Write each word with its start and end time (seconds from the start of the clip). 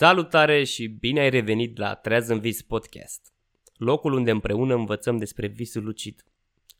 Salutare 0.00 0.64
și 0.64 0.86
bine 0.86 1.20
ai 1.20 1.30
revenit 1.30 1.78
la 1.78 1.94
Trează 1.94 2.32
în 2.32 2.40
Vis 2.40 2.62
Podcast, 2.62 3.32
locul 3.76 4.12
unde 4.12 4.30
împreună 4.30 4.74
învățăm 4.74 5.16
despre 5.16 5.46
visul 5.46 5.84
lucid. 5.84 6.24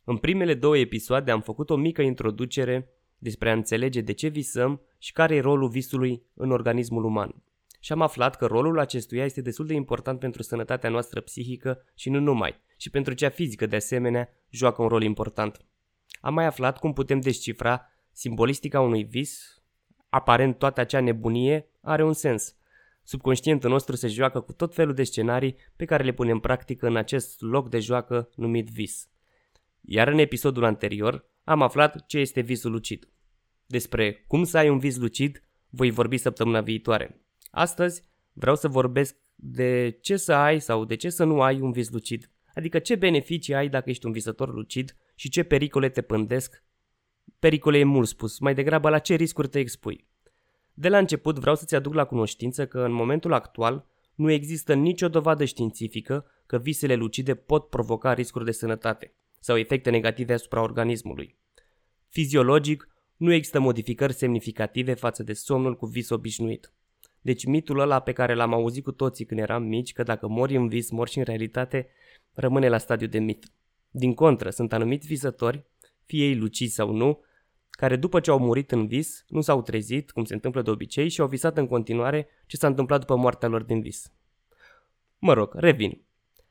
În 0.05 0.17
primele 0.17 0.55
două 0.55 0.77
episoade 0.79 1.31
am 1.31 1.41
făcut 1.41 1.71
o 1.71 1.77
mică 1.77 2.03
introducere 2.03 2.89
despre 3.19 3.51
a 3.51 3.53
înțelege 3.53 4.01
de 4.01 4.13
ce 4.13 4.29
visăm 4.29 4.81
și 4.99 5.13
care 5.13 5.35
e 5.35 5.41
rolul 5.41 5.69
visului 5.69 6.23
în 6.35 6.51
organismul 6.51 7.05
uman. 7.05 7.43
Și 7.81 7.93
am 7.93 8.01
aflat 8.01 8.37
că 8.37 8.47
rolul 8.47 8.79
acestuia 8.79 9.25
este 9.25 9.41
destul 9.41 9.67
de 9.67 9.75
important 9.75 10.19
pentru 10.19 10.43
sănătatea 10.43 10.91
noastră 10.91 11.21
psihică 11.21 11.85
și 11.95 12.11
nu 12.11 12.21
numai, 12.21 12.61
și 12.77 12.91
pentru 12.91 13.13
cea 13.13 13.29
fizică 13.29 13.67
de 13.67 13.77
asemenea 13.77 14.29
joacă 14.51 14.83
un 14.83 14.89
rol 14.89 15.03
important. 15.03 15.65
Am 16.21 16.35
mai 16.35 16.45
aflat 16.45 16.79
cum 16.79 16.93
putem 16.93 17.21
descifra 17.21 17.87
simbolistica 18.13 18.81
unui 18.81 19.05
vis, 19.05 19.63
aparent 20.09 20.59
toată 20.59 20.81
acea 20.81 21.01
nebunie 21.01 21.67
are 21.81 22.05
un 22.05 22.13
sens– 22.13 22.55
Subconștientul 23.11 23.71
nostru 23.71 23.97
se 23.97 24.09
joacă 24.09 24.41
cu 24.41 24.53
tot 24.53 24.75
felul 24.75 24.95
de 24.95 25.03
scenarii 25.03 25.57
pe 25.77 25.85
care 25.85 26.05
le 26.05 26.13
punem 26.13 26.33
în 26.35 26.41
practică 26.41 26.87
în 26.87 26.97
acest 26.97 27.41
loc 27.41 27.69
de 27.69 27.79
joacă 27.79 28.31
numit 28.37 28.69
vis. 28.69 29.09
Iar 29.81 30.09
în 30.09 30.19
episodul 30.19 30.65
anterior 30.65 31.25
am 31.45 31.63
aflat 31.63 32.07
ce 32.07 32.19
este 32.19 32.41
visul 32.41 32.71
lucid. 32.71 33.09
Despre 33.67 34.25
cum 34.27 34.45
să 34.45 34.59
ai 34.59 34.69
un 34.69 34.79
vis 34.79 34.97
lucid 34.97 35.45
voi 35.69 35.91
vorbi 35.91 36.17
săptămâna 36.17 36.61
viitoare. 36.61 37.21
Astăzi 37.51 38.03
vreau 38.33 38.57
să 38.57 38.69
vorbesc 38.69 39.17
de 39.35 39.99
ce 40.01 40.17
să 40.17 40.33
ai 40.33 40.61
sau 40.61 40.85
de 40.85 40.95
ce 40.95 41.09
să 41.09 41.25
nu 41.25 41.43
ai 41.43 41.61
un 41.61 41.73
vis 41.73 41.91
lucid. 41.91 42.31
Adică 42.55 42.79
ce 42.79 42.95
beneficii 42.95 43.55
ai 43.55 43.69
dacă 43.69 43.91
ești 43.91 44.07
un 44.07 44.13
visător 44.13 44.55
lucid 44.55 44.97
și 45.15 45.29
ce 45.29 45.43
pericole 45.43 45.89
te 45.89 46.03
pândesc. 46.03 46.65
Pericole 47.39 47.79
e 47.79 47.85
mult 47.85 48.09
spus, 48.09 48.39
mai 48.39 48.55
degrabă 48.55 48.89
la 48.89 48.99
ce 48.99 49.15
riscuri 49.15 49.49
te 49.49 49.59
expui. 49.59 50.09
De 50.81 50.89
la 50.89 50.99
început 50.99 51.39
vreau 51.39 51.57
să-ți 51.57 51.75
aduc 51.75 51.95
la 51.95 52.05
cunoștință 52.05 52.67
că 52.67 52.81
în 52.81 52.93
momentul 52.93 53.33
actual 53.33 53.87
nu 54.15 54.31
există 54.31 54.75
nicio 54.75 55.09
dovadă 55.09 55.45
științifică 55.45 56.27
că 56.47 56.59
visele 56.59 56.95
lucide 56.95 57.35
pot 57.35 57.69
provoca 57.69 58.13
riscuri 58.13 58.45
de 58.45 58.51
sănătate 58.51 59.15
sau 59.41 59.57
efecte 59.57 59.91
negative 59.91 60.33
asupra 60.33 60.63
organismului. 60.63 61.37
Fiziologic, 62.09 62.89
nu 63.17 63.33
există 63.33 63.61
modificări 63.61 64.13
semnificative 64.13 64.95
față 64.95 65.23
de 65.23 65.33
somnul 65.33 65.77
cu 65.77 65.87
vis 65.87 66.11
obișnuit. 66.11 66.73
Deci 67.21 67.45
mitul 67.45 67.79
ăla 67.79 68.01
pe 68.01 68.13
care 68.13 68.35
l-am 68.35 68.53
auzit 68.53 68.85
cu 68.85 68.93
toții 68.93 69.25
când 69.25 69.41
eram 69.41 69.63
mici, 69.63 69.93
că 69.93 70.03
dacă 70.03 70.29
mori 70.29 70.57
în 70.57 70.69
vis, 70.69 70.91
mori 70.91 71.11
și 71.11 71.19
în 71.19 71.25
realitate, 71.25 71.89
rămâne 72.33 72.69
la 72.69 72.79
stadiu 72.79 73.07
de 73.07 73.19
mit. 73.19 73.53
Din 73.91 74.15
contră, 74.15 74.51
sunt 74.51 74.73
anumiți 74.73 75.07
visători, 75.07 75.65
fie 76.05 76.27
ei 76.27 76.37
lucizi 76.37 76.75
sau 76.75 76.93
nu, 76.93 77.21
care 77.71 77.97
după 77.97 78.21
ce 78.21 78.31
au 78.31 78.39
murit 78.39 78.73
în 78.73 78.87
vis, 78.87 79.25
nu 79.29 79.41
s-au 79.41 79.63
trezit, 79.63 80.11
cum 80.11 80.25
se 80.25 80.35
întâmplă 80.35 80.63
de 80.63 80.71
obicei, 80.71 81.09
și 81.09 81.21
au 81.21 81.27
visat 81.27 81.57
în 81.57 81.67
continuare 81.67 82.29
ce 82.47 82.57
s-a 82.57 82.67
întâmplat 82.67 83.01
după 83.01 83.17
moartea 83.17 83.49
lor 83.49 83.63
din 83.63 83.81
vis. 83.81 84.13
Mă 85.19 85.33
rog, 85.33 85.55
revin. 85.55 86.03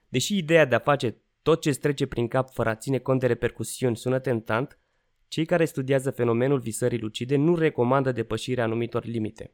Deși 0.09 0.37
ideea 0.37 0.65
de 0.65 0.75
a 0.75 0.79
face 0.79 1.17
tot 1.41 1.61
ce 1.61 1.71
trece 1.71 2.05
prin 2.05 2.27
cap 2.27 2.49
fără 2.49 2.69
a 2.69 2.75
ține 2.75 2.97
cont 2.97 3.19
de 3.19 3.27
repercusiuni 3.27 3.97
sună 3.97 4.19
tentant, 4.19 4.79
cei 5.27 5.45
care 5.45 5.65
studiază 5.65 6.11
fenomenul 6.11 6.59
visării 6.59 6.99
lucide 6.99 7.35
nu 7.35 7.55
recomandă 7.55 8.11
depășirea 8.11 8.63
anumitor 8.63 9.05
limite. 9.05 9.53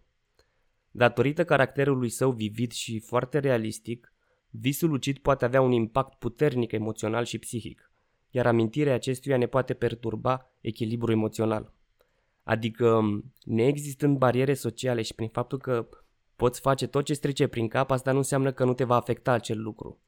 Datorită 0.91 1.45
caracterului 1.45 2.09
său 2.09 2.31
vivid 2.31 2.71
și 2.71 2.99
foarte 2.99 3.39
realistic, 3.39 4.13
visul 4.49 4.89
lucid 4.89 5.17
poate 5.17 5.45
avea 5.45 5.61
un 5.61 5.71
impact 5.71 6.19
puternic 6.19 6.71
emoțional 6.71 7.25
și 7.25 7.37
psihic, 7.37 7.91
iar 8.35 8.47
amintirea 8.47 8.93
acestuia 8.93 9.37
ne 9.37 9.45
poate 9.45 9.73
perturba 9.73 10.51
echilibrul 10.61 11.11
emoțional. 11.11 11.73
Adică, 12.43 13.01
neexistând 13.43 14.17
bariere 14.17 14.53
sociale 14.53 15.01
și 15.01 15.13
prin 15.13 15.27
faptul 15.27 15.57
că 15.57 15.87
poți 16.35 16.59
face 16.59 16.87
tot 16.87 17.05
ce 17.05 17.13
trece 17.13 17.47
prin 17.47 17.67
cap, 17.67 17.91
asta 17.91 18.11
nu 18.11 18.17
înseamnă 18.17 18.51
că 18.51 18.63
nu 18.63 18.73
te 18.73 18.83
va 18.83 18.95
afecta 18.95 19.31
acel 19.31 19.61
lucru. 19.61 19.99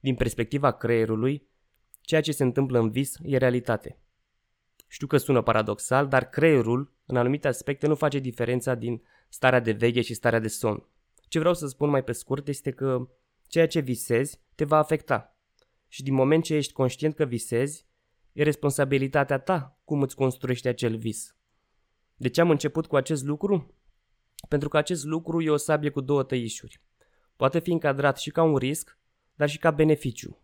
Din 0.00 0.14
perspectiva 0.14 0.70
creierului, 0.70 1.46
ceea 2.00 2.20
ce 2.20 2.32
se 2.32 2.42
întâmplă 2.42 2.78
în 2.78 2.90
vis 2.90 3.16
e 3.22 3.36
realitate. 3.36 3.98
Știu 4.88 5.06
că 5.06 5.16
sună 5.16 5.42
paradoxal, 5.42 6.08
dar 6.08 6.28
creierul, 6.28 6.92
în 7.06 7.16
anumite 7.16 7.48
aspecte, 7.48 7.86
nu 7.86 7.94
face 7.94 8.18
diferența 8.18 8.74
din 8.74 9.02
starea 9.28 9.60
de 9.60 9.72
veche 9.72 10.00
și 10.00 10.14
starea 10.14 10.38
de 10.38 10.48
somn. 10.48 10.86
Ce 11.28 11.38
vreau 11.38 11.54
să 11.54 11.66
spun 11.66 11.90
mai 11.90 12.04
pe 12.04 12.12
scurt 12.12 12.48
este 12.48 12.70
că 12.70 13.08
ceea 13.46 13.66
ce 13.66 13.80
visezi 13.80 14.40
te 14.54 14.64
va 14.64 14.78
afecta 14.78 15.37
și 15.88 16.02
din 16.02 16.14
moment 16.14 16.44
ce 16.44 16.54
ești 16.54 16.72
conștient 16.72 17.14
că 17.14 17.24
visezi, 17.24 17.86
e 18.32 18.42
responsabilitatea 18.42 19.38
ta 19.38 19.80
cum 19.84 20.02
îți 20.02 20.16
construiești 20.16 20.68
acel 20.68 20.96
vis. 20.96 21.36
De 22.16 22.28
ce 22.28 22.40
am 22.40 22.50
început 22.50 22.86
cu 22.86 22.96
acest 22.96 23.24
lucru? 23.24 23.74
Pentru 24.48 24.68
că 24.68 24.76
acest 24.76 25.04
lucru 25.04 25.40
e 25.40 25.50
o 25.50 25.56
sabie 25.56 25.90
cu 25.90 26.00
două 26.00 26.22
tăișuri. 26.22 26.80
Poate 27.36 27.58
fi 27.58 27.70
încadrat 27.70 28.18
și 28.18 28.30
ca 28.30 28.42
un 28.42 28.56
risc, 28.56 28.98
dar 29.34 29.48
și 29.48 29.58
ca 29.58 29.70
beneficiu. 29.70 30.38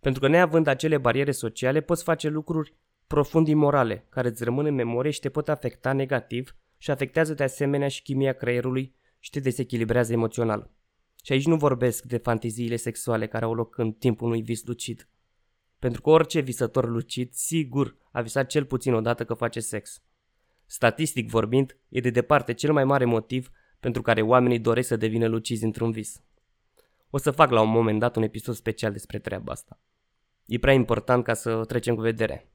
Pentru 0.00 0.20
că 0.20 0.28
neavând 0.28 0.66
acele 0.66 0.98
bariere 0.98 1.30
sociale, 1.30 1.80
poți 1.80 2.02
face 2.02 2.28
lucruri 2.28 2.74
profund 3.06 3.48
imorale, 3.48 4.06
care 4.08 4.28
îți 4.28 4.44
rămân 4.44 4.66
în 4.66 4.74
memorie 4.74 5.10
și 5.10 5.20
te 5.20 5.28
pot 5.28 5.48
afecta 5.48 5.92
negativ 5.92 6.56
și 6.78 6.90
afectează 6.90 7.34
de 7.34 7.42
asemenea 7.42 7.88
și 7.88 8.02
chimia 8.02 8.32
creierului 8.32 8.94
și 9.18 9.30
te 9.30 9.40
desechilibrează 9.40 10.12
emoțional. 10.12 10.70
Și 11.26 11.32
aici 11.32 11.46
nu 11.46 11.56
vorbesc 11.56 12.04
de 12.04 12.16
fanteziile 12.16 12.76
sexuale 12.76 13.26
care 13.26 13.44
au 13.44 13.54
loc 13.54 13.78
în 13.78 13.92
timpul 13.92 14.26
unui 14.26 14.42
vis 14.42 14.64
lucid. 14.64 15.08
Pentru 15.78 16.00
că 16.00 16.10
orice 16.10 16.40
visător 16.40 16.88
lucid, 16.88 17.32
sigur, 17.32 17.96
a 18.12 18.20
visat 18.20 18.46
cel 18.46 18.64
puțin 18.64 18.94
odată 18.94 19.24
că 19.24 19.34
face 19.34 19.60
sex. 19.60 20.02
Statistic 20.66 21.30
vorbind, 21.30 21.78
e 21.88 22.00
de 22.00 22.10
departe 22.10 22.52
cel 22.52 22.72
mai 22.72 22.84
mare 22.84 23.04
motiv 23.04 23.50
pentru 23.80 24.02
care 24.02 24.22
oamenii 24.22 24.58
doresc 24.58 24.88
să 24.88 24.96
devină 24.96 25.26
lucizi 25.26 25.64
într-un 25.64 25.90
vis. 25.90 26.22
O 27.10 27.18
să 27.18 27.30
fac 27.30 27.50
la 27.50 27.60
un 27.60 27.70
moment 27.70 28.00
dat 28.00 28.16
un 28.16 28.22
episod 28.22 28.54
special 28.54 28.92
despre 28.92 29.18
treaba 29.18 29.52
asta. 29.52 29.80
E 30.46 30.58
prea 30.58 30.74
important 30.74 31.24
ca 31.24 31.34
să 31.34 31.64
trecem 31.64 31.94
cu 31.94 32.00
vedere. 32.00 32.50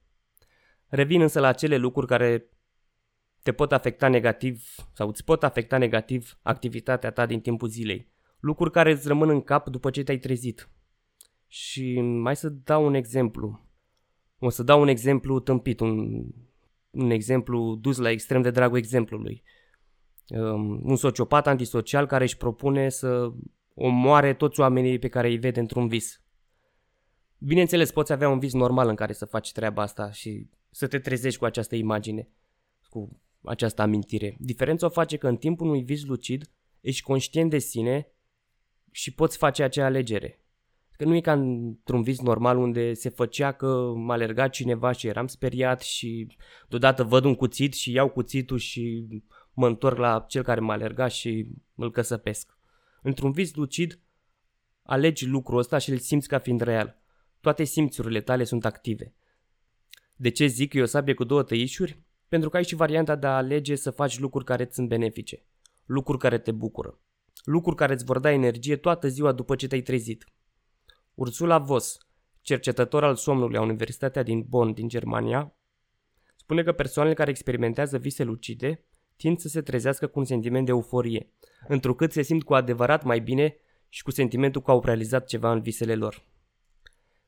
Revin 0.87 1.21
însă 1.21 1.39
la 1.39 1.47
acele 1.47 1.77
lucruri 1.77 2.07
care 2.07 2.49
te 3.41 3.51
pot 3.51 3.71
afecta 3.71 4.07
negativ 4.07 4.75
sau 4.93 5.07
îți 5.07 5.23
pot 5.23 5.43
afecta 5.43 5.77
negativ 5.77 6.37
activitatea 6.41 7.11
ta 7.11 7.25
din 7.25 7.41
timpul 7.41 7.67
zilei 7.67 8.09
lucruri 8.41 8.72
care 8.72 8.91
îți 8.91 9.07
rămân 9.07 9.29
în 9.29 9.41
cap 9.41 9.69
după 9.69 9.90
ce 9.90 10.03
te-ai 10.03 10.18
trezit. 10.18 10.69
Și 11.47 12.02
mai 12.02 12.35
să 12.35 12.50
dau 12.50 12.85
un 12.85 12.94
exemplu. 12.94 13.59
O 14.40 14.50
să 14.50 14.63
dau 14.63 14.81
un 14.81 14.88
exemplu 14.88 15.40
tâmpit, 15.40 15.79
un, 15.79 16.24
un 16.90 17.09
exemplu 17.09 17.75
dus 17.75 17.97
la 17.97 18.09
extrem 18.09 18.41
de 18.41 18.52
dragul 18.52 18.78
exemplului. 18.78 19.44
Um, 20.28 20.81
un 20.84 20.96
sociopat 20.96 21.47
antisocial 21.47 22.06
care 22.06 22.24
își 22.24 22.38
propune 22.38 22.90
să 22.90 23.31
omoare 23.74 24.34
toți 24.34 24.59
oamenii 24.59 25.00
pe 25.00 25.08
care 25.08 25.28
îi 25.28 25.38
vede 25.38 25.59
într-un 25.59 25.88
vis. 25.88 26.22
Bineînțeles, 27.38 27.91
poți 27.91 28.12
avea 28.12 28.29
un 28.29 28.40
vis 28.40 28.53
normal 28.53 28.88
în 28.88 28.96
care 28.96 29.13
să 29.13 29.25
faci 29.25 29.52
treaba 29.52 29.81
asta 29.81 30.12
și 30.12 30.50
să 30.69 30.88
te 30.88 31.00
trezești 31.00 31.40
cu 31.40 31.46
această 31.46 31.75
imagine, 31.75 32.29
cu 32.90 33.22
această 33.44 33.81
amintire. 33.81 34.35
Diferența 34.40 34.85
o 34.85 34.90
face 34.90 35.18
că 35.18 35.28
în 35.28 35.38
timpul 35.38 35.68
unui 35.68 35.84
vis 35.84 36.06
lucid 36.06 36.50
ești 36.81 37.03
conștient 37.03 37.50
de 37.50 37.58
sine 37.58 38.08
și 38.91 39.13
poți 39.13 39.38
face 39.38 39.63
acea 39.63 39.85
alegere. 39.85 40.40
Că 40.91 41.07
nu 41.07 41.16
e 41.16 41.22
ca 41.22 41.31
într-un 41.31 42.02
vis 42.02 42.19
normal 42.19 42.57
unde 42.57 42.94
se 42.94 43.09
făcea 43.09 43.52
că 43.52 43.94
m-a 43.96 44.13
alergat 44.13 44.50
cineva 44.50 44.91
și 44.91 45.07
eram 45.07 45.28
speriat 45.28 45.81
și 45.81 46.28
deodată 46.69 47.03
văd 47.03 47.24
un 47.24 47.35
cuțit 47.35 47.74
și 47.74 47.91
iau 47.91 48.09
cuțitul 48.09 48.57
și 48.57 49.07
mă 49.53 49.68
întorc 49.68 49.97
la 49.97 50.25
cel 50.28 50.44
care 50.44 50.59
m-a 50.59 50.74
alergat 50.74 51.11
și 51.11 51.47
îl 51.76 51.91
căsăpesc. 51.91 52.58
Într-un 53.02 53.32
vis 53.32 53.55
lucid 53.55 53.99
alegi 54.84 55.26
lucrul 55.26 55.58
ăsta 55.59 55.78
și 55.78 55.90
îl 55.90 55.97
simți 55.97 56.28
ca 56.28 56.40
fiind 56.40 56.61
real. 56.61 57.02
Toate 57.40 57.64
simțurile 57.64 58.22
tale 58.22 58.44
sunt 58.44 58.66
active. 58.66 59.14
De 60.16 60.29
ce 60.29 60.46
zic 60.46 60.70
că 60.70 60.78
e 60.78 60.82
o 60.82 60.85
sabie 60.85 61.14
cu 61.14 61.23
două 61.23 61.44
tăișuri? 61.44 62.02
Pentru 62.28 62.49
că 62.49 62.58
ai 62.58 62.64
și 62.64 62.76
varianta 62.76 63.16
de 63.16 63.28
a 63.28 63.35
alege 63.35 63.76
să 63.76 63.91
faci 63.91 64.20
lucruri 64.20 64.46
care 64.46 64.64
îți 64.64 64.76
sunt 64.76 64.87
benefice, 64.87 65.46
lucruri 65.85 66.20
care 66.20 66.37
te 66.37 66.52
bucură 66.52 66.99
lucruri 67.43 67.76
care 67.76 67.93
îți 67.93 68.05
vor 68.05 68.20
da 68.20 68.32
energie 68.32 68.76
toată 68.76 69.08
ziua 69.08 69.32
după 69.32 69.55
ce 69.55 69.67
te-ai 69.67 69.82
trezit. 69.82 70.26
Ursula 71.14 71.58
Voss, 71.58 71.97
cercetător 72.41 73.03
al 73.03 73.16
somnului 73.16 73.53
la 73.53 73.61
Universitatea 73.61 74.23
din 74.23 74.46
Bonn 74.49 74.73
din 74.73 74.88
Germania, 74.88 75.55
spune 76.35 76.64
că 76.64 76.72
persoanele 76.72 77.16
care 77.16 77.29
experimentează 77.29 77.97
vise 77.97 78.23
lucide 78.23 78.85
tind 79.16 79.40
să 79.40 79.47
se 79.47 79.61
trezească 79.61 80.08
cu 80.08 80.20
un 80.20 80.26
sentiment 80.26 80.66
de 80.66 80.72
euforie, 80.72 81.29
întrucât 81.67 82.11
se 82.11 82.22
simt 82.22 82.43
cu 82.43 82.53
adevărat 82.53 83.03
mai 83.03 83.20
bine 83.20 83.55
și 83.90 84.03
cu 84.03 84.11
sentimentul 84.11 84.61
că 84.61 84.72
au 84.72 84.82
realizat 84.84 85.26
ceva 85.26 85.52
în 85.52 85.61
visele 85.61 85.96
lor. 85.96 86.23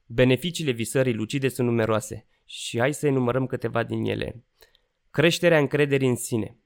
Beneficiile 0.06 0.72
visării 0.72 1.14
lucide 1.14 1.48
sunt 1.48 1.68
numeroase 1.68 2.28
și 2.46 2.80
hai 2.80 2.94
să 2.94 3.08
enumărăm 3.08 3.46
câteva 3.46 3.84
din 3.84 4.06
ele. 4.06 4.44
Creșterea 5.12 5.58
încrederii 5.58 6.08
în 6.08 6.16
sine. 6.16 6.58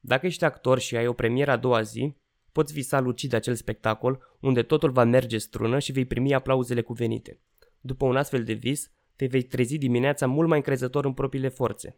Dacă 0.00 0.26
ești 0.26 0.44
actor 0.44 0.78
și 0.78 0.96
ai 0.96 1.06
o 1.06 1.12
premieră 1.12 1.50
a 1.50 1.56
doua 1.56 1.82
zi, 1.82 2.16
poți 2.56 2.72
visa 2.72 3.00
lucid 3.00 3.32
acel 3.32 3.54
spectacol 3.54 4.36
unde 4.40 4.62
totul 4.62 4.90
va 4.90 5.04
merge 5.04 5.38
strună 5.38 5.78
și 5.78 5.92
vei 5.92 6.04
primi 6.04 6.34
aplauzele 6.34 6.80
cuvenite. 6.80 7.40
După 7.80 8.04
un 8.06 8.16
astfel 8.16 8.44
de 8.44 8.52
vis, 8.52 8.90
te 9.16 9.26
vei 9.26 9.42
trezi 9.42 9.78
dimineața 9.78 10.26
mult 10.26 10.48
mai 10.48 10.56
încrezător 10.56 11.04
în 11.04 11.12
propriile 11.12 11.48
forțe. 11.48 11.96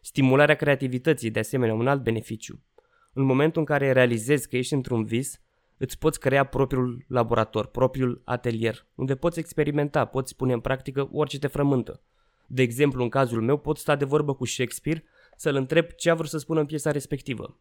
Stimularea 0.00 0.54
creativității, 0.54 1.30
de 1.30 1.38
asemenea, 1.38 1.74
un 1.74 1.86
alt 1.86 2.02
beneficiu. 2.02 2.62
În 3.12 3.22
momentul 3.22 3.60
în 3.60 3.66
care 3.66 3.92
realizezi 3.92 4.48
că 4.48 4.56
ești 4.56 4.74
într-un 4.74 5.04
vis, 5.04 5.40
îți 5.76 5.98
poți 5.98 6.20
crea 6.20 6.44
propriul 6.44 7.04
laborator, 7.08 7.66
propriul 7.66 8.22
atelier, 8.24 8.86
unde 8.94 9.14
poți 9.16 9.38
experimenta, 9.38 10.04
poți 10.04 10.36
pune 10.36 10.52
în 10.52 10.60
practică 10.60 11.08
orice 11.12 11.38
te 11.38 11.46
frământă. 11.46 12.02
De 12.46 12.62
exemplu, 12.62 13.02
în 13.02 13.08
cazul 13.08 13.42
meu, 13.42 13.58
pot 13.58 13.78
sta 13.78 13.96
de 13.96 14.04
vorbă 14.04 14.34
cu 14.34 14.44
Shakespeare 14.44 15.04
să-l 15.36 15.54
întreb 15.54 15.86
ce 15.86 16.10
a 16.10 16.14
vrut 16.14 16.28
să 16.28 16.38
spună 16.38 16.60
în 16.60 16.66
piesa 16.66 16.90
respectivă. 16.90 17.58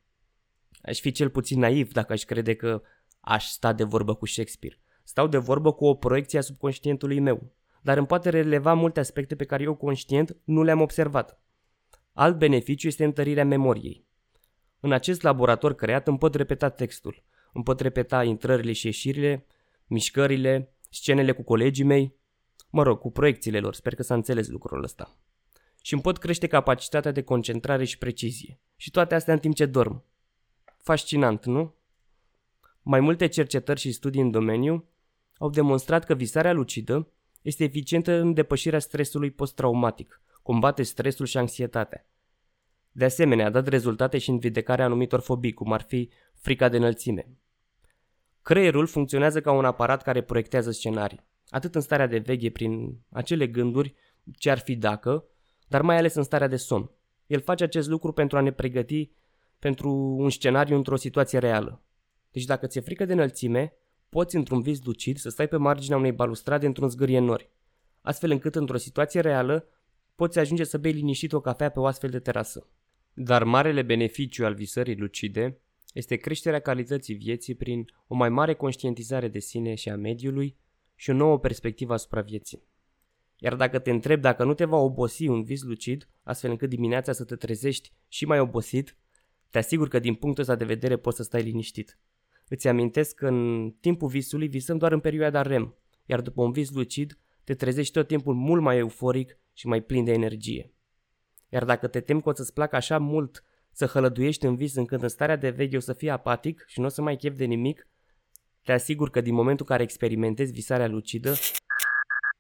Aș 0.81 0.99
fi 0.99 1.11
cel 1.11 1.29
puțin 1.29 1.59
naiv 1.59 1.91
dacă 1.91 2.13
aș 2.13 2.23
crede 2.23 2.55
că 2.55 2.81
aș 3.19 3.45
sta 3.45 3.73
de 3.73 3.83
vorbă 3.83 4.15
cu 4.15 4.25
Shakespeare. 4.25 4.79
Stau 5.03 5.27
de 5.27 5.37
vorbă 5.37 5.73
cu 5.73 5.85
o 5.85 5.93
proiecție 5.93 6.39
a 6.39 6.41
subconștientului 6.41 7.19
meu, 7.19 7.51
dar 7.81 7.97
îmi 7.97 8.07
poate 8.07 8.29
releva 8.29 8.73
multe 8.73 8.99
aspecte 8.99 9.35
pe 9.35 9.45
care 9.45 9.63
eu 9.63 9.75
conștient 9.75 10.37
nu 10.43 10.63
le-am 10.63 10.81
observat. 10.81 11.41
Alt 12.13 12.37
beneficiu 12.37 12.87
este 12.87 13.03
întărirea 13.03 13.45
memoriei. 13.45 14.07
În 14.79 14.91
acest 14.91 15.21
laborator 15.21 15.75
creat 15.75 16.07
îmi 16.07 16.17
pot 16.17 16.35
repeta 16.35 16.69
textul, 16.69 17.23
îmi 17.53 17.63
pot 17.63 17.79
repeta 17.79 18.23
intrările 18.23 18.71
și 18.71 18.85
ieșirile, 18.85 19.45
mișcările, 19.87 20.73
scenele 20.89 21.31
cu 21.31 21.43
colegii 21.43 21.83
mei, 21.83 22.15
mă 22.69 22.83
rog, 22.83 22.99
cu 22.99 23.11
proiecțiile 23.11 23.59
lor, 23.59 23.73
sper 23.73 23.95
că 23.95 24.03
s-a 24.03 24.13
înțeles 24.13 24.47
lucrul 24.47 24.83
ăsta. 24.83 25.17
Și 25.81 25.93
îmi 25.93 26.01
pot 26.01 26.17
crește 26.17 26.47
capacitatea 26.47 27.11
de 27.11 27.21
concentrare 27.21 27.83
și 27.83 27.97
precizie. 27.97 28.59
Și 28.75 28.91
toate 28.91 29.15
astea 29.15 29.33
în 29.33 29.39
timp 29.39 29.55
ce 29.55 29.65
dorm. 29.65 30.03
Fascinant, 30.81 31.45
nu? 31.45 31.75
Mai 32.81 32.99
multe 32.99 33.27
cercetări 33.27 33.79
și 33.79 33.91
studii 33.91 34.21
în 34.21 34.31
domeniu 34.31 34.87
au 35.37 35.49
demonstrat 35.49 36.05
că 36.05 36.15
visarea 36.15 36.53
lucidă 36.53 37.07
este 37.41 37.63
eficientă 37.63 38.11
în 38.11 38.33
depășirea 38.33 38.79
stresului 38.79 39.31
post-traumatic, 39.31 40.21
combate 40.41 40.83
stresul 40.83 41.25
și 41.25 41.37
anxietatea. 41.37 42.05
De 42.91 43.05
asemenea, 43.05 43.45
a 43.45 43.49
dat 43.49 43.67
rezultate 43.67 44.17
și 44.17 44.29
în 44.29 44.39
vindecarea 44.39 44.85
anumitor 44.85 45.19
fobii, 45.19 45.53
cum 45.53 45.71
ar 45.71 45.81
fi 45.81 46.09
frica 46.33 46.69
de 46.69 46.77
înălțime. 46.77 47.27
Creierul 48.41 48.87
funcționează 48.87 49.41
ca 49.41 49.51
un 49.51 49.65
aparat 49.65 50.01
care 50.03 50.21
proiectează 50.21 50.71
scenarii, 50.71 51.25
atât 51.49 51.75
în 51.75 51.81
starea 51.81 52.07
de 52.07 52.17
veche 52.17 52.49
prin 52.49 52.99
acele 53.09 53.47
gânduri 53.47 53.95
ce 54.37 54.49
ar 54.49 54.59
fi 54.59 54.75
dacă, 54.75 55.25
dar 55.67 55.81
mai 55.81 55.97
ales 55.97 56.13
în 56.13 56.23
starea 56.23 56.47
de 56.47 56.55
somn. 56.55 56.91
El 57.27 57.41
face 57.41 57.63
acest 57.63 57.87
lucru 57.87 58.11
pentru 58.11 58.37
a 58.37 58.41
ne 58.41 58.51
pregăti 58.51 59.11
pentru 59.59 59.91
un 60.17 60.29
scenariu 60.29 60.75
într-o 60.75 60.95
situație 60.95 61.39
reală. 61.39 61.83
Deci 62.31 62.45
dacă 62.45 62.67
ți-e 62.67 62.81
frică 62.81 63.06
de 63.06 63.13
înălțime, 63.13 63.73
poți 64.09 64.35
într-un 64.35 64.61
vis 64.61 64.83
lucid 64.83 65.17
să 65.17 65.29
stai 65.29 65.47
pe 65.47 65.57
marginea 65.57 65.97
unei 65.97 66.11
balustrade 66.11 66.65
într-un 66.65 66.89
zgârie 66.89 67.19
nori, 67.19 67.50
astfel 68.01 68.31
încât 68.31 68.56
într-o 68.56 68.77
situație 68.77 69.19
reală 69.19 69.67
poți 70.15 70.39
ajunge 70.39 70.63
să 70.63 70.77
bei 70.77 70.91
liniștit 70.91 71.33
o 71.33 71.41
cafea 71.41 71.69
pe 71.69 71.79
o 71.79 71.85
astfel 71.85 72.09
de 72.09 72.19
terasă. 72.19 72.67
Dar 73.13 73.44
marele 73.44 73.81
beneficiu 73.81 74.45
al 74.45 74.53
visării 74.53 74.97
lucide 74.97 75.62
este 75.94 76.15
creșterea 76.15 76.59
calității 76.59 77.15
vieții 77.15 77.55
prin 77.55 77.85
o 78.07 78.15
mai 78.15 78.29
mare 78.29 78.53
conștientizare 78.53 79.27
de 79.27 79.39
sine 79.39 79.75
și 79.75 79.89
a 79.89 79.95
mediului 79.95 80.57
și 80.95 81.09
o 81.09 81.13
nouă 81.13 81.39
perspectivă 81.39 81.94
asupra 81.94 82.21
vieții. 82.21 82.63
Iar 83.38 83.55
dacă 83.55 83.79
te 83.79 83.89
întreb 83.89 84.21
dacă 84.21 84.44
nu 84.44 84.53
te 84.53 84.65
va 84.65 84.77
obosi 84.77 85.27
un 85.27 85.44
vis 85.44 85.62
lucid, 85.62 86.09
astfel 86.23 86.50
încât 86.50 86.69
dimineața 86.69 87.12
să 87.12 87.23
te 87.23 87.35
trezești 87.35 87.94
și 88.07 88.25
mai 88.25 88.39
obosit, 88.39 88.97
te 89.50 89.57
asigur 89.57 89.88
că 89.88 90.00
din 90.00 90.16
punctul 90.16 90.42
ăsta 90.42 90.56
de 90.56 90.66
vedere 90.66 90.98
poți 90.98 91.18
să 91.18 91.24
stai 91.24 91.42
liniștit. 91.42 92.00
Îți 92.48 92.68
amintesc 92.68 93.16
că 93.16 93.28
în 93.28 93.72
timpul 93.80 94.07
visului 94.07 94.48
visăm 94.48 94.78
doar 94.78 94.92
în 94.92 95.00
perioada 95.00 95.42
REM, 95.42 95.78
iar 96.06 96.22
după 96.22 96.42
un 96.42 96.51
vis 96.51 96.72
lucid 96.72 97.19
te 97.44 97.54
trezești 97.54 97.94
tot 97.94 98.07
timpul 98.07 98.34
mult 98.34 98.62
mai 98.62 98.78
euforic 98.78 99.38
și 99.54 99.68
mai 99.68 99.81
plin 99.81 100.04
de 100.04 100.12
energie. 100.12 100.74
Iar 101.50 101.66
dacă 101.66 101.88
te 101.88 102.00
temi 102.00 102.22
că 102.22 102.30
o 102.30 102.34
să-ți 102.34 102.54
placă 102.54 102.75
așa 102.75 102.98
mult 102.98 103.44
să 103.72 103.86
hălăduiești 103.86 104.46
în 104.46 104.56
vis 104.56 104.75
încât 104.75 105.01
în 105.01 105.07
starea 105.07 105.36
de 105.36 105.50
veche 105.50 105.75
o 105.75 105.80
să 105.80 105.94
fii 105.94 106.10
apatic 106.10 106.63
și 106.68 106.80
nu 106.80 106.86
o 106.86 106.90
să 106.90 107.01
mai 107.01 107.16
chef 107.16 107.36
de 107.36 107.46
nimic, 107.46 107.88
te 108.63 108.72
asigur 108.72 109.10
că 109.10 109.22
din 109.22 109.34
momentul 109.34 109.66
în 109.69 109.72
care 109.72 109.84
experimentezi 109.84 110.51
visarea 110.51 110.88
lucidă, 110.88 111.34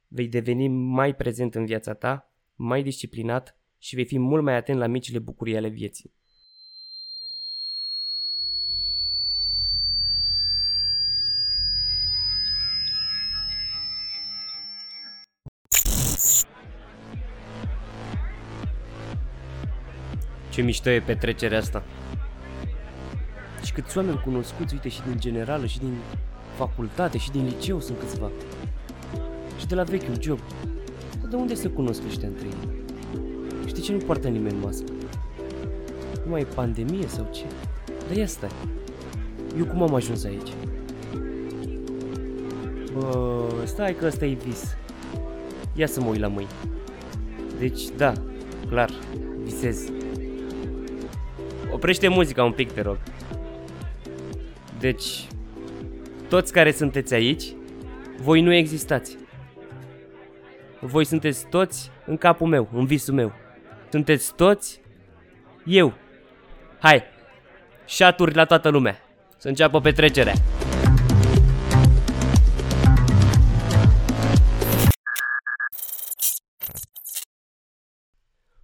vei 0.07 0.27
deveni 0.27 0.67
mai 0.67 1.15
prezent 1.15 1.55
în 1.55 1.65
viața 1.65 1.93
ta, 1.93 2.33
mai 2.55 2.83
disciplinat 2.83 3.57
și 3.77 3.95
vei 3.95 4.05
fi 4.05 4.19
mult 4.19 4.43
mai 4.43 4.55
atent 4.55 4.79
la 4.79 4.87
micile 4.87 5.19
bucurii 5.19 5.57
ale 5.57 5.67
vieții. 5.67 6.13
Ce 20.59 20.65
mișto 20.65 20.89
e 20.89 20.99
petrecerea 20.99 21.57
asta. 21.57 21.83
Și 23.63 23.71
câți 23.71 23.97
oameni 23.97 24.21
cunoscuți, 24.23 24.73
uite, 24.73 24.89
și 24.89 25.01
din 25.07 25.19
generală, 25.19 25.65
și 25.65 25.79
din 25.79 25.93
facultate, 26.55 27.17
și 27.17 27.31
din 27.31 27.45
liceu 27.45 27.79
sunt 27.79 27.97
câțiva. 27.99 28.29
Și 29.59 29.67
de 29.67 29.75
la 29.75 29.83
vechiul 29.83 30.21
job. 30.21 30.39
Dar 31.19 31.29
de 31.29 31.35
unde 31.35 31.53
se 31.53 31.67
cunosc 31.67 32.01
ăștia 32.07 32.27
între 32.27 32.45
ei? 32.45 32.81
Și 33.67 33.73
de 33.73 33.79
ce 33.79 33.91
nu 33.91 33.97
poartă 33.97 34.27
nimeni 34.27 34.57
mască? 34.63 34.91
Nu 36.25 36.31
mai 36.31 36.41
e 36.41 36.43
pandemie 36.43 37.07
sau 37.07 37.29
ce? 37.33 37.45
Dar 38.07 38.17
ia 38.17 38.27
stai. 38.27 38.51
Eu 39.57 39.65
cum 39.65 39.81
am 39.81 39.93
ajuns 39.93 40.23
aici? 40.23 40.49
Bă, 42.93 43.43
stai 43.65 43.95
că 43.95 44.05
ăsta 44.05 44.25
e 44.25 44.33
vis. 44.33 44.75
Ia 45.75 45.87
să 45.87 46.01
mă 46.01 46.09
uit 46.09 46.19
la 46.19 46.27
mâini. 46.27 46.49
Deci, 47.59 47.81
da, 47.97 48.13
clar, 48.69 48.89
visez. 49.43 49.91
Oprește 51.79 52.07
muzica 52.07 52.43
un 52.43 52.51
pic, 52.51 52.71
te 52.71 52.81
rog. 52.81 52.97
Deci, 54.79 55.27
toți 56.29 56.51
care 56.53 56.71
sunteți 56.71 57.13
aici, 57.13 57.43
voi 58.17 58.41
nu 58.41 58.53
existați. 58.53 59.17
Voi 60.79 61.05
sunteți 61.05 61.45
toți 61.47 61.91
în 62.05 62.17
capul 62.17 62.47
meu, 62.47 62.69
în 62.73 62.85
visul 62.85 63.13
meu. 63.13 63.33
Sunteți 63.89 64.35
toți 64.35 64.81
eu. 65.65 65.93
Hai, 66.79 67.03
șaturi 67.85 68.35
la 68.35 68.45
toată 68.45 68.69
lumea. 68.69 68.97
Să 69.37 69.47
înceapă 69.47 69.81
petrecerea. 69.81 70.33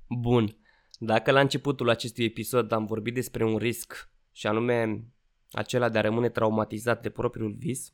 Bun. 0.08 0.64
Dacă 1.00 1.32
la 1.32 1.40
începutul 1.40 1.90
acestui 1.90 2.25
episod 2.25 2.72
am 2.72 2.86
vorbit 2.86 3.14
despre 3.14 3.46
un 3.46 3.58
risc 3.58 4.10
și 4.32 4.48
anume 4.48 5.08
acela 5.52 5.90
de 5.90 5.98
a 5.98 6.02
rămâne 6.02 6.30
traumatizat 6.30 7.02
de 7.02 7.10
propriul 7.10 7.54
vis 7.54 7.94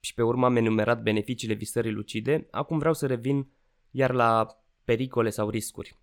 și 0.00 0.14
pe 0.14 0.22
urmă 0.22 0.46
am 0.46 0.56
enumerat 0.56 1.02
beneficiile 1.02 1.54
visării 1.54 1.92
lucide, 1.92 2.46
acum 2.50 2.78
vreau 2.78 2.94
să 2.94 3.06
revin 3.06 3.52
iar 3.90 4.12
la 4.12 4.46
pericole 4.84 5.30
sau 5.30 5.50
riscuri. 5.50 5.98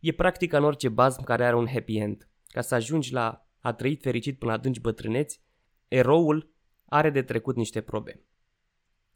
E 0.00 0.12
practica 0.12 0.56
în 0.56 0.64
orice 0.64 0.88
bazm 0.88 1.22
care 1.22 1.44
are 1.44 1.56
un 1.56 1.68
happy 1.68 1.96
end. 1.96 2.28
Ca 2.48 2.60
să 2.60 2.74
ajungi 2.74 3.12
la 3.12 3.46
a 3.60 3.72
trăit 3.72 4.02
fericit 4.02 4.38
până 4.38 4.52
adânci 4.52 4.80
bătrâneți, 4.80 5.40
eroul 5.88 6.52
are 6.84 7.10
de 7.10 7.22
trecut 7.22 7.56
niște 7.56 7.80
probe. 7.80 8.24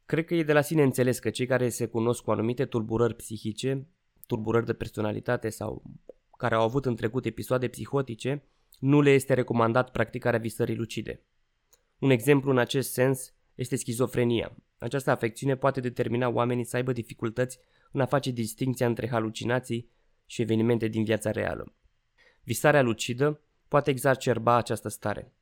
Cred 0.06 0.24
că 0.24 0.34
e 0.34 0.42
de 0.42 0.52
la 0.52 0.60
sine 0.60 0.82
înțeles 0.82 1.18
că 1.18 1.30
cei 1.30 1.46
care 1.46 1.68
se 1.68 1.86
cunosc 1.86 2.22
cu 2.22 2.30
anumite 2.30 2.64
tulburări 2.64 3.14
psihice, 3.14 3.88
tulburări 4.26 4.66
de 4.66 4.72
personalitate 4.72 5.48
sau 5.48 5.82
care 6.36 6.54
au 6.54 6.62
avut 6.62 6.84
în 6.84 6.96
trecut 6.96 7.24
episoade 7.24 7.68
psihotice, 7.68 8.42
nu 8.78 9.00
le 9.00 9.10
este 9.10 9.34
recomandat 9.34 9.90
practicarea 9.90 10.38
visării 10.38 10.76
lucide. 10.76 11.22
Un 11.98 12.10
exemplu 12.10 12.50
în 12.50 12.58
acest 12.58 12.92
sens 12.92 13.34
este 13.54 13.76
schizofrenia. 13.76 14.56
Această 14.78 15.10
afecțiune 15.10 15.56
poate 15.56 15.80
determina 15.80 16.28
oamenii 16.28 16.64
să 16.64 16.76
aibă 16.76 16.92
dificultăți 16.92 17.58
în 17.92 18.00
a 18.00 18.06
face 18.06 18.30
distinția 18.30 18.86
între 18.86 19.08
halucinații 19.08 19.90
și 20.26 20.42
evenimente 20.42 20.88
din 20.88 21.04
viața 21.04 21.30
reală. 21.30 21.74
Visarea 22.42 22.82
lucidă 22.82 23.40
poate 23.68 23.90
exacerba 23.90 24.56
această 24.56 24.88
stare. 24.88 25.32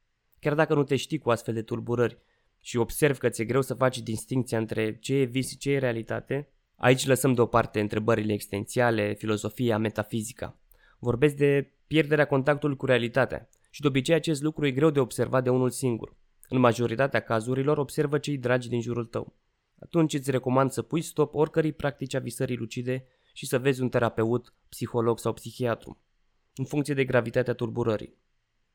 Chiar 0.41 0.55
dacă 0.55 0.75
nu 0.75 0.85
te 0.85 0.97
știi 0.97 1.19
cu 1.19 1.31
astfel 1.31 1.55
de 1.55 1.63
tulburări 1.63 2.19
și 2.61 2.77
observi 2.77 3.19
că 3.19 3.29
ți-e 3.29 3.45
greu 3.45 3.63
să 3.63 3.75
faci 3.75 3.99
distinția 3.99 4.59
între 4.59 4.99
ce 4.99 5.15
e 5.15 5.25
vis 5.25 5.49
și 5.49 5.57
ce 5.57 5.71
e 5.71 5.79
realitate, 5.79 6.49
aici 6.77 7.07
lăsăm 7.07 7.35
deoparte 7.35 7.81
întrebările 7.81 8.33
existențiale, 8.33 9.15
filozofia, 9.15 9.79
metafizica. 9.79 10.59
Vorbesc 10.99 11.37
de 11.37 11.73
pierderea 11.87 12.27
contactului 12.27 12.77
cu 12.77 12.87
realitatea 12.87 13.49
și 13.71 13.81
de 13.81 13.87
obicei 13.87 14.15
acest 14.15 14.43
lucru 14.43 14.67
e 14.67 14.71
greu 14.71 14.91
de 14.91 15.01
observat 15.01 15.45
de 15.45 15.51
unul 15.51 15.71
singur. 15.71 16.17
În 16.49 16.59
majoritatea 16.59 17.21
cazurilor 17.21 17.79
observă 17.79 18.19
cei 18.19 18.39
dragi 18.39 18.69
din 18.69 18.81
jurul 18.81 19.05
tău. 19.05 19.35
Atunci 19.79 20.15
îți 20.15 20.31
recomand 20.31 20.71
să 20.71 20.83
pui 20.83 21.01
stop 21.01 21.35
oricărei 21.35 21.73
practici 21.73 22.15
a 22.15 22.19
visării 22.19 22.57
lucide 22.57 23.07
și 23.33 23.47
să 23.47 23.59
vezi 23.59 23.83
un 23.83 23.89
terapeut, 23.89 24.55
psiholog 24.69 25.19
sau 25.19 25.33
psihiatru, 25.33 25.99
în 26.55 26.65
funcție 26.65 26.95
de 26.95 27.05
gravitatea 27.05 27.55
tulburării. 27.55 28.17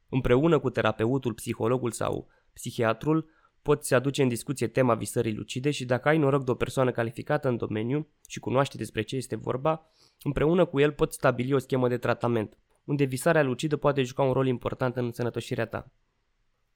Împreună 0.09 0.59
cu 0.59 0.69
terapeutul, 0.69 1.33
psihologul 1.33 1.91
sau 1.91 2.27
psihiatrul, 2.53 3.29
poți 3.69 3.93
aduce 3.93 4.21
în 4.21 4.27
discuție 4.27 4.67
tema 4.67 4.95
visării 4.95 5.33
lucide 5.33 5.71
și 5.71 5.85
dacă 5.85 6.07
ai 6.07 6.17
noroc 6.17 6.43
de 6.43 6.51
o 6.51 6.53
persoană 6.53 6.91
calificată 6.91 7.47
în 7.47 7.57
domeniu 7.57 8.07
și 8.27 8.39
cunoaște 8.39 8.77
despre 8.77 9.01
ce 9.01 9.15
este 9.15 9.35
vorba, 9.35 9.89
împreună 10.23 10.65
cu 10.65 10.79
el 10.79 10.91
poți 10.91 11.15
stabili 11.15 11.53
o 11.53 11.57
schemă 11.57 11.87
de 11.87 11.97
tratament, 11.97 12.57
unde 12.83 13.03
visarea 13.03 13.43
lucidă 13.43 13.77
poate 13.77 14.03
juca 14.03 14.23
un 14.23 14.31
rol 14.31 14.47
important 14.47 14.95
în 14.95 15.11
sănătoșirea 15.11 15.65
ta. 15.65 15.91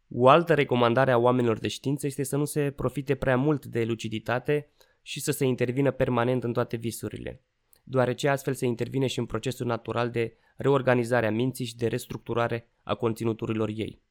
O 0.09 0.27
altă 0.27 0.53
recomandare 0.53 1.11
a 1.11 1.17
oamenilor 1.17 1.59
de 1.59 1.67
știință 1.67 2.05
este 2.05 2.23
să 2.23 2.37
nu 2.37 2.45
se 2.45 2.71
profite 2.71 3.15
prea 3.15 3.37
mult 3.37 3.65
de 3.65 3.83
luciditate 3.83 4.69
și 5.01 5.21
să 5.21 5.31
se 5.31 5.45
intervină 5.45 5.91
permanent 5.91 6.43
în 6.43 6.53
toate 6.53 6.75
visurile, 6.77 7.43
deoarece 7.83 8.27
astfel 8.27 8.53
se 8.53 8.65
intervine 8.65 9.07
și 9.07 9.19
în 9.19 9.25
procesul 9.25 9.65
natural 9.65 10.09
de 10.09 10.37
reorganizare 10.55 11.27
a 11.27 11.31
minții 11.31 11.65
și 11.65 11.75
de 11.75 11.87
restructurare 11.87 12.69
a 12.83 12.95
conținuturilor 12.95 13.69
ei. 13.69 14.01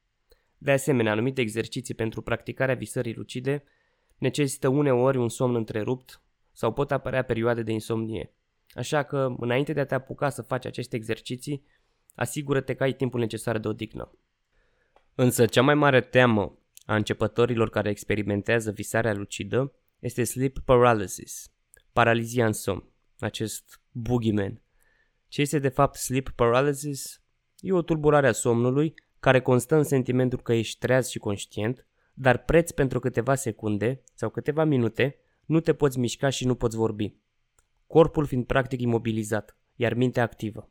De 0.63 0.71
asemenea, 0.71 1.11
anumite 1.11 1.41
exerciții 1.41 1.93
pentru 1.93 2.21
practicarea 2.21 2.75
visării 2.75 3.13
lucide 3.13 3.63
necesită 4.17 4.67
uneori 4.67 5.17
un 5.17 5.29
somn 5.29 5.55
întrerupt 5.55 6.21
sau 6.51 6.73
pot 6.73 6.91
apărea 6.91 7.23
perioade 7.23 7.63
de 7.63 7.71
insomnie. 7.71 8.33
Așa 8.69 9.03
că, 9.03 9.35
înainte 9.37 9.73
de 9.73 9.79
a 9.79 9.85
te 9.85 9.95
apuca 9.95 10.29
să 10.29 10.41
faci 10.41 10.65
aceste 10.65 10.95
exerciții, 10.95 11.65
asigură-te 12.15 12.73
că 12.73 12.83
ai 12.83 12.93
timpul 12.93 13.19
necesar 13.19 13.57
de 13.57 13.67
odihnă. 13.67 14.11
Însă 15.15 15.45
cea 15.45 15.61
mai 15.61 15.75
mare 15.75 16.01
teamă 16.01 16.57
a 16.85 16.95
începătorilor 16.95 17.69
care 17.69 17.89
experimentează 17.89 18.71
visarea 18.71 19.13
lucidă 19.13 19.73
este 19.99 20.23
sleep 20.23 20.59
paralysis, 20.59 21.51
paralizia 21.91 22.45
în 22.45 22.53
somn, 22.53 22.83
acest 23.19 23.81
boogeyman. 23.91 24.61
Ce 25.27 25.41
este 25.41 25.59
de 25.59 25.69
fapt 25.69 25.95
sleep 25.95 26.29
paralysis? 26.29 27.21
E 27.59 27.73
o 27.73 27.81
tulburare 27.81 28.27
a 28.27 28.31
somnului 28.31 28.93
care 29.23 29.41
constă 29.41 29.75
în 29.75 29.83
sentimentul 29.83 30.39
că 30.39 30.53
ești 30.53 30.79
treaz 30.79 31.07
și 31.07 31.19
conștient, 31.19 31.87
dar 32.13 32.37
preț 32.37 32.71
pentru 32.71 32.99
câteva 32.99 33.35
secunde 33.35 34.03
sau 34.13 34.29
câteva 34.29 34.63
minute 34.63 35.19
nu 35.45 35.59
te 35.59 35.73
poți 35.73 35.99
mișca 35.99 36.29
și 36.29 36.45
nu 36.45 36.55
poți 36.55 36.75
vorbi. 36.75 37.15
Corpul 37.87 38.25
fiind 38.25 38.45
practic 38.45 38.81
imobilizat, 38.81 39.57
iar 39.75 39.93
mintea 39.93 40.23
activă. 40.23 40.69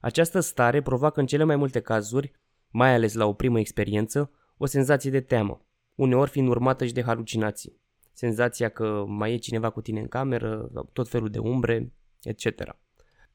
Această 0.00 0.40
stare 0.40 0.82
provoacă 0.82 1.20
în 1.20 1.26
cele 1.26 1.44
mai 1.44 1.56
multe 1.56 1.80
cazuri, 1.80 2.32
mai 2.70 2.94
ales 2.94 3.14
la 3.14 3.26
o 3.26 3.32
primă 3.32 3.58
experiență, 3.58 4.30
o 4.56 4.66
senzație 4.66 5.10
de 5.10 5.20
teamă, 5.20 5.66
uneori 5.94 6.30
fiind 6.30 6.48
urmată 6.48 6.86
și 6.86 6.92
de 6.92 7.02
halucinații. 7.02 7.80
Senzația 8.12 8.68
că 8.68 9.04
mai 9.06 9.32
e 9.32 9.36
cineva 9.36 9.70
cu 9.70 9.80
tine 9.80 10.00
în 10.00 10.08
cameră, 10.08 10.70
tot 10.92 11.08
felul 11.08 11.30
de 11.30 11.38
umbre, 11.38 11.92
etc. 12.22 12.76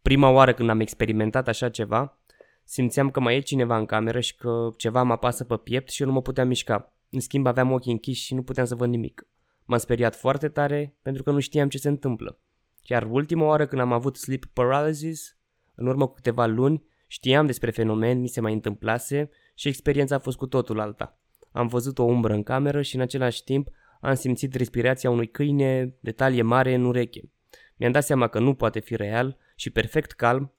Prima 0.02 0.30
oară 0.30 0.54
când 0.54 0.70
am 0.70 0.80
experimentat 0.80 1.48
așa 1.48 1.70
ceva, 1.70 2.21
simțeam 2.64 3.12
că 3.12 3.20
mai 3.20 3.36
e 3.36 3.40
cineva 3.40 3.78
în 3.78 3.86
cameră 3.86 4.20
și 4.20 4.36
că 4.36 4.70
ceva 4.78 5.04
mă 5.04 5.14
apasă 5.14 5.44
pe 5.44 5.58
piept 5.58 5.90
și 5.90 6.02
eu 6.02 6.08
nu 6.08 6.14
mă 6.14 6.22
puteam 6.22 6.48
mișca. 6.48 6.94
În 7.10 7.20
schimb 7.20 7.46
aveam 7.46 7.72
ochii 7.72 7.92
închiși 7.92 8.24
și 8.24 8.34
nu 8.34 8.44
puteam 8.44 8.66
să 8.66 8.76
văd 8.76 8.90
nimic. 8.90 9.28
M-am 9.66 9.80
speriat 9.80 10.16
foarte 10.16 10.50
tare 10.50 10.96
pentru 11.02 11.24
că 11.24 11.32
nu 11.32 11.40
știam 11.40 11.70
ce 11.70 11.78
se 11.78 11.88
întâmplă. 11.88 12.40
Chiar 12.84 13.08
ultima 13.10 13.46
oară 13.46 13.66
când 13.66 13.82
am 13.82 13.94
avut 13.94 14.18
sleep 14.18 14.46
paralysis, 14.46 15.38
în 15.76 15.88
urmă 15.88 16.08
cu 16.08 16.14
câteva 16.14 16.46
luni, 16.46 16.84
știam 17.08 17.46
despre 17.46 17.72
fenomen, 17.72 18.20
mi 18.20 18.28
se 18.28 18.42
mai 18.42 18.54
întâmplase 18.54 19.30
și 19.56 19.68
experiența 19.68 20.16
a 20.16 20.20
fost 20.20 20.38
cu 20.38 20.48
totul 20.48 20.80
alta. 20.80 21.20
Am 21.52 21.68
văzut 21.68 22.00
o 22.00 22.04
umbră 22.04 22.34
în 22.34 22.44
cameră 22.44 22.82
și 22.82 22.96
în 22.96 23.02
același 23.02 23.44
timp 23.44 23.70
am 24.02 24.14
simțit 24.14 24.56
respirația 24.56 25.10
unui 25.10 25.28
câine 25.28 25.96
de 26.00 26.12
talie 26.12 26.42
mare 26.42 26.74
în 26.74 26.86
ureche. 26.86 27.22
Mi-am 27.76 27.92
dat 27.92 28.04
seama 28.04 28.28
că 28.28 28.40
nu 28.40 28.54
poate 28.54 28.80
fi 28.80 28.96
real 28.96 29.38
și 29.56 29.70
perfect 29.70 30.12
calm, 30.12 30.54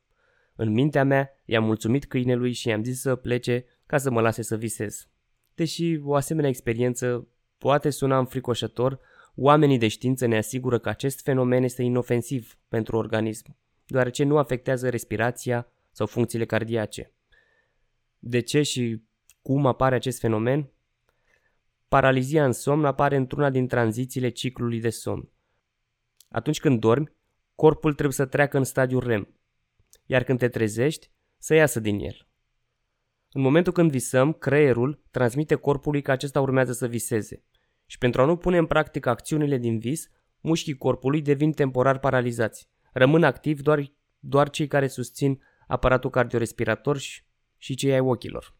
în 0.54 0.72
mintea 0.72 1.04
mea 1.04 1.30
i-am 1.44 1.64
mulțumit 1.64 2.06
câinelui 2.06 2.52
și 2.52 2.68
i-am 2.68 2.84
zis 2.84 3.00
să 3.00 3.14
plece 3.14 3.64
ca 3.86 3.98
să 3.98 4.10
mă 4.10 4.20
lase 4.20 4.42
să 4.42 4.56
visez. 4.56 5.08
Deși 5.54 6.00
o 6.02 6.14
asemenea 6.14 6.50
experiență 6.50 7.28
poate 7.58 7.90
suna 7.90 8.18
înfricoșător, 8.18 9.00
oamenii 9.34 9.78
de 9.78 9.88
știință 9.88 10.26
ne 10.26 10.36
asigură 10.36 10.78
că 10.78 10.88
acest 10.88 11.22
fenomen 11.22 11.62
este 11.62 11.82
inofensiv 11.82 12.58
pentru 12.68 12.96
organism, 12.96 13.56
deoarece 13.86 14.24
nu 14.24 14.38
afectează 14.38 14.88
respirația 14.88 15.68
sau 15.90 16.06
funcțiile 16.06 16.44
cardiace. 16.44 17.12
De 18.18 18.40
ce 18.40 18.62
și 18.62 19.02
cum 19.42 19.66
apare 19.66 19.94
acest 19.94 20.20
fenomen? 20.20 20.70
Paralizia 21.88 22.44
în 22.44 22.52
somn 22.52 22.84
apare 22.84 23.16
într-una 23.16 23.50
din 23.50 23.66
tranzițiile 23.66 24.28
ciclului 24.28 24.80
de 24.80 24.90
somn. 24.90 25.28
Atunci 26.28 26.60
când 26.60 26.80
dormi, 26.80 27.12
corpul 27.54 27.92
trebuie 27.92 28.14
să 28.14 28.26
treacă 28.26 28.56
în 28.56 28.64
stadiul 28.64 29.06
REM, 29.06 29.34
iar 30.06 30.22
când 30.22 30.38
te 30.38 30.48
trezești, 30.48 31.10
să 31.38 31.54
iasă 31.54 31.80
din 31.80 31.98
el. 31.98 32.26
În 33.32 33.40
momentul 33.40 33.72
când 33.72 33.90
visăm, 33.90 34.32
creierul 34.32 35.02
transmite 35.10 35.54
corpului 35.54 36.02
că 36.02 36.10
acesta 36.10 36.40
urmează 36.40 36.72
să 36.72 36.86
viseze. 36.86 37.44
Și 37.86 37.98
pentru 37.98 38.22
a 38.22 38.24
nu 38.24 38.36
pune 38.36 38.58
în 38.58 38.66
practică 38.66 39.08
acțiunile 39.08 39.58
din 39.58 39.78
vis, 39.78 40.08
mușchii 40.40 40.76
corpului 40.76 41.22
devin 41.22 41.52
temporar 41.52 41.98
paralizați. 41.98 42.68
Rămân 42.92 43.22
activi 43.22 43.62
doar, 43.62 43.92
doar 44.18 44.50
cei 44.50 44.66
care 44.66 44.86
susțin 44.86 45.42
aparatul 45.66 46.10
cardiorespirator 46.10 46.98
și, 46.98 47.22
și 47.58 47.74
cei 47.74 47.92
ai 47.92 48.00
ochilor. 48.00 48.56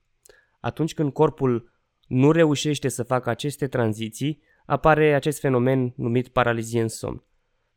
Atunci 0.61 0.95
când 0.95 1.13
corpul 1.13 1.73
nu 2.07 2.33
reușește 2.33 2.89
să 2.89 3.03
facă 3.03 3.31
aceste 3.31 3.69
tranziții, 3.69 4.43
apare 4.67 5.15
acest 5.15 5.41
fenomen 5.41 5.93
numit 5.97 6.29
paralizie 6.29 6.81
în 6.81 6.89
somn. 6.89 7.25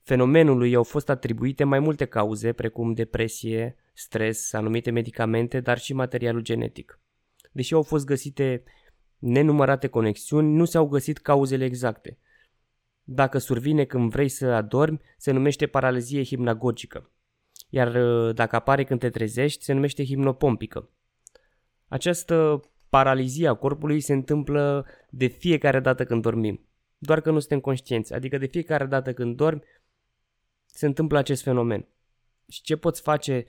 Fenomenului 0.05 0.75
au 0.75 0.83
fost 0.83 1.09
atribuite 1.09 1.63
mai 1.63 1.79
multe 1.79 2.05
cauze, 2.05 2.53
precum 2.53 2.93
depresie, 2.93 3.75
stres, 3.93 4.53
anumite 4.53 4.91
medicamente, 4.91 5.59
dar 5.59 5.77
și 5.77 5.93
materialul 5.93 6.41
genetic. 6.41 7.00
Deși 7.51 7.74
au 7.74 7.81
fost 7.81 8.05
găsite 8.05 8.63
nenumărate 9.17 9.88
conexiuni, 9.88 10.55
nu 10.55 10.65
s-au 10.65 10.88
găsit 10.88 11.17
cauzele 11.17 11.65
exacte. 11.65 12.17
Dacă 13.03 13.38
survine 13.38 13.85
când 13.85 14.09
vrei 14.09 14.29
să 14.29 14.45
adormi, 14.45 15.01
se 15.17 15.31
numește 15.31 15.67
paralizie 15.67 16.24
hipnagogică, 16.24 17.12
iar 17.69 17.95
uh, 17.95 18.35
dacă 18.35 18.55
apare 18.55 18.83
când 18.83 19.00
te 19.00 19.09
trezești, 19.09 19.63
se 19.63 19.74
numește 19.74 20.05
hipnopompică. 20.05 20.89
Această 21.88 22.59
paralizie 22.89 23.47
a 23.47 23.53
corpului 23.53 24.00
se 24.00 24.13
întâmplă 24.13 24.85
de 25.09 25.27
fiecare 25.27 25.79
dată 25.79 26.05
când 26.05 26.21
dormim, 26.21 26.67
doar 26.97 27.21
că 27.21 27.31
nu 27.31 27.39
suntem 27.39 27.59
conștienți, 27.59 28.13
adică 28.13 28.38
de 28.38 28.45
fiecare 28.45 28.85
dată 28.85 29.13
când 29.13 29.35
dormi, 29.35 29.62
se 30.75 30.86
întâmplă 30.86 31.17
acest 31.17 31.44
fenomen. 31.44 31.88
Și 32.48 32.62
ce 32.62 32.75
poți 32.75 33.01
face 33.01 33.46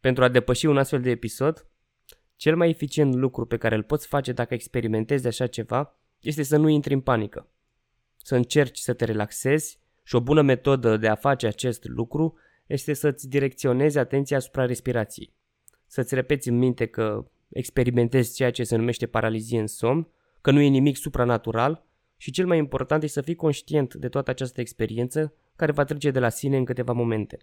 pentru 0.00 0.24
a 0.24 0.28
depăși 0.28 0.66
un 0.66 0.78
astfel 0.78 1.00
de 1.00 1.10
episod? 1.10 1.66
Cel 2.36 2.56
mai 2.56 2.68
eficient 2.68 3.14
lucru 3.14 3.46
pe 3.46 3.56
care 3.56 3.74
îl 3.74 3.82
poți 3.82 4.06
face 4.06 4.32
dacă 4.32 4.54
experimentezi 4.54 5.26
așa 5.26 5.46
ceva 5.46 5.98
este 6.20 6.42
să 6.42 6.56
nu 6.56 6.68
intri 6.68 6.94
în 6.94 7.00
panică. 7.00 7.48
Să 8.16 8.36
încerci 8.36 8.78
să 8.78 8.92
te 8.92 9.04
relaxezi 9.04 9.78
și 10.02 10.14
o 10.14 10.20
bună 10.20 10.42
metodă 10.42 10.96
de 10.96 11.08
a 11.08 11.14
face 11.14 11.46
acest 11.46 11.84
lucru 11.84 12.38
este 12.66 12.92
să-ți 12.92 13.28
direcționezi 13.28 13.98
atenția 13.98 14.36
asupra 14.36 14.66
respirației. 14.66 15.34
Să-ți 15.86 16.14
repeți 16.14 16.48
în 16.48 16.58
minte 16.58 16.86
că 16.86 17.30
experimentezi 17.48 18.34
ceea 18.34 18.50
ce 18.50 18.64
se 18.64 18.76
numește 18.76 19.06
paralizie 19.06 19.60
în 19.60 19.66
somn, 19.66 20.08
că 20.40 20.50
nu 20.50 20.60
e 20.60 20.68
nimic 20.68 20.96
supranatural 20.96 21.86
și 22.16 22.30
cel 22.30 22.46
mai 22.46 22.58
important 22.58 23.02
e 23.02 23.06
să 23.06 23.20
fii 23.20 23.34
conștient 23.34 23.94
de 23.94 24.08
toată 24.08 24.30
această 24.30 24.60
experiență 24.60 25.34
care 25.56 25.72
va 25.72 25.84
trece 25.84 26.10
de 26.10 26.18
la 26.18 26.28
sine 26.28 26.56
în 26.56 26.64
câteva 26.64 26.92
momente. 26.92 27.38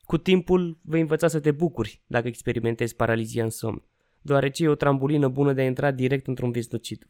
Cu 0.00 0.18
timpul 0.18 0.78
vei 0.82 1.00
învăța 1.00 1.28
să 1.28 1.40
te 1.40 1.50
bucuri 1.50 2.02
dacă 2.06 2.26
experimentezi 2.26 2.96
paralizia 2.96 3.44
în 3.44 3.50
somn, 3.50 3.82
deoarece 4.20 4.64
e 4.64 4.68
o 4.68 4.74
trambulină 4.74 5.28
bună 5.28 5.52
de 5.52 5.60
a 5.60 5.64
intra 5.64 5.90
direct 5.90 6.26
într-un 6.26 6.50
vis 6.50 6.70
lucid. 6.70 7.06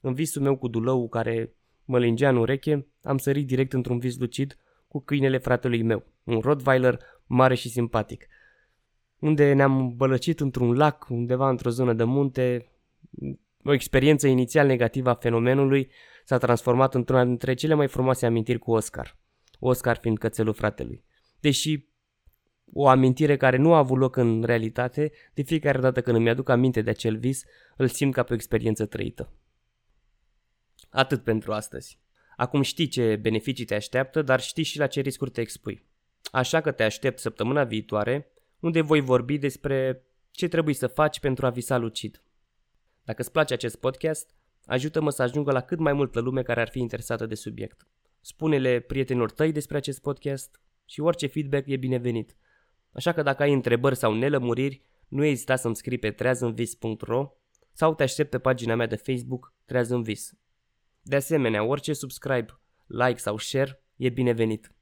În 0.00 0.14
visul 0.14 0.42
meu 0.42 0.56
cu 0.56 0.68
dulău 0.68 1.08
care 1.08 1.54
mă 1.84 1.98
lingea 1.98 2.28
în 2.28 2.36
ureche, 2.36 2.86
am 3.02 3.18
sărit 3.18 3.46
direct 3.46 3.72
într-un 3.72 3.98
vis 3.98 4.18
lucid 4.18 4.58
cu 4.88 5.00
câinele 5.00 5.38
fratelui 5.38 5.82
meu, 5.82 6.04
un 6.24 6.40
Rottweiler 6.40 6.98
mare 7.26 7.54
și 7.54 7.68
simpatic, 7.68 8.26
unde 9.18 9.52
ne-am 9.52 9.96
bălăcit 9.96 10.40
într-un 10.40 10.76
lac, 10.76 11.06
undeva 11.08 11.48
într-o 11.48 11.70
zonă 11.70 11.92
de 11.92 12.04
munte. 12.04 12.68
O 13.64 13.72
experiență 13.72 14.26
inițial 14.26 14.66
negativă 14.66 15.10
a 15.10 15.14
fenomenului 15.14 15.90
s-a 16.24 16.38
transformat 16.38 16.94
într-una 16.94 17.24
dintre 17.24 17.54
cele 17.54 17.74
mai 17.74 17.88
frumoase 17.88 18.26
amintiri 18.26 18.58
cu 18.58 18.72
Oscar. 18.72 19.16
Oscar 19.58 19.96
fiind 19.96 20.18
cățelul 20.18 20.54
fratelui. 20.54 21.04
Deși 21.40 21.86
o 22.72 22.88
amintire 22.88 23.36
care 23.36 23.56
nu 23.56 23.74
a 23.74 23.78
avut 23.78 23.98
loc 23.98 24.16
în 24.16 24.42
realitate, 24.42 25.12
de 25.34 25.42
fiecare 25.42 25.78
dată 25.78 26.00
când 26.00 26.16
îmi 26.16 26.28
aduc 26.28 26.48
aminte 26.48 26.82
de 26.82 26.90
acel 26.90 27.16
vis, 27.16 27.44
îl 27.76 27.88
simt 27.88 28.14
ca 28.14 28.22
pe 28.22 28.32
o 28.32 28.34
experiență 28.34 28.86
trăită. 28.86 29.32
Atât 30.90 31.24
pentru 31.24 31.52
astăzi. 31.52 31.98
Acum 32.36 32.62
știi 32.62 32.88
ce 32.88 33.16
beneficii 33.16 33.64
te 33.64 33.74
așteaptă, 33.74 34.22
dar 34.22 34.40
știi 34.40 34.62
și 34.62 34.78
la 34.78 34.86
ce 34.86 35.00
riscuri 35.00 35.30
te 35.30 35.40
expui. 35.40 35.86
Așa 36.32 36.60
că 36.60 36.72
te 36.72 36.82
aștept 36.82 37.18
săptămâna 37.18 37.64
viitoare, 37.64 38.32
unde 38.60 38.80
voi 38.80 39.00
vorbi 39.00 39.38
despre 39.38 40.04
ce 40.30 40.48
trebuie 40.48 40.74
să 40.74 40.86
faci 40.86 41.20
pentru 41.20 41.46
a 41.46 41.50
visa 41.50 41.76
lucid. 41.76 42.22
Dacă 43.04 43.20
îți 43.22 43.32
place 43.32 43.54
acest 43.54 43.76
podcast, 43.76 44.34
ajută-mă 44.66 45.10
să 45.10 45.22
ajungă 45.22 45.52
la 45.52 45.60
cât 45.60 45.78
mai 45.78 45.92
multă 45.92 46.20
lume 46.20 46.42
care 46.42 46.60
ar 46.60 46.68
fi 46.68 46.78
interesată 46.78 47.26
de 47.26 47.34
subiect. 47.34 47.86
Spune-le 48.26 48.80
prietenilor 48.80 49.30
tăi 49.30 49.52
despre 49.52 49.76
acest 49.76 50.00
podcast 50.00 50.60
și 50.84 51.00
orice 51.00 51.26
feedback 51.26 51.66
e 51.66 51.76
binevenit. 51.76 52.36
Așa 52.92 53.12
că 53.12 53.22
dacă 53.22 53.42
ai 53.42 53.52
întrebări 53.52 53.96
sau 53.96 54.14
nelămuriri, 54.14 54.82
nu 55.08 55.24
ezita 55.24 55.56
să-mi 55.56 55.76
scrii 55.76 55.98
pe 55.98 56.10
treazânvis.ro 56.10 57.32
sau 57.72 57.94
te 57.94 58.02
aștept 58.02 58.30
pe 58.30 58.38
pagina 58.38 58.74
mea 58.74 58.86
de 58.86 58.96
Facebook 58.96 59.54
Treazânvis. 59.64 60.34
De 61.02 61.16
asemenea, 61.16 61.64
orice 61.64 61.92
subscribe, 61.92 62.60
like 62.86 63.18
sau 63.18 63.38
share 63.38 63.82
e 63.96 64.08
binevenit. 64.08 64.74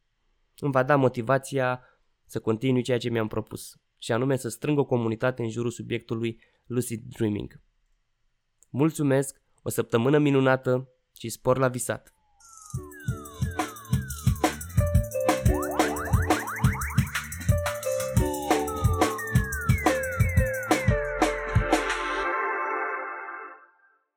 Îmi 0.59 0.73
va 0.73 0.83
da 0.83 0.97
motivația 0.97 1.85
să 2.25 2.41
continui 2.41 2.83
ceea 2.83 2.99
ce 2.99 3.09
mi-am 3.09 3.29
propus. 3.29 3.77
și 3.99 4.13
anume 4.13 4.37
să 4.37 4.49
strângă 4.49 4.81
o 4.81 4.85
comunitate 4.85 5.43
în 5.43 5.51
jurul 5.51 5.71
subiectului 5.71 6.41
lucid 6.67 7.03
dreaming. 7.03 7.61
Mulțumesc, 8.71 9.43
o 9.63 9.69
săptămână 9.69 10.19
minunată 10.19 10.89
și 11.17 11.29
spor 11.29 11.59
la 11.59 11.69
visat! 11.69 12.12